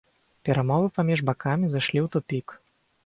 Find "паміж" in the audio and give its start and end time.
0.97-1.23